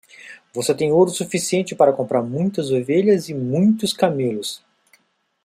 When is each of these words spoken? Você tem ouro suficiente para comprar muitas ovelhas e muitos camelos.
Você 0.51 0.73
tem 0.73 0.91
ouro 0.91 1.11
suficiente 1.11 1.75
para 1.75 1.93
comprar 1.93 2.23
muitas 2.23 2.71
ovelhas 2.71 3.29
e 3.29 3.35
muitos 3.35 3.93
camelos. 3.93 4.59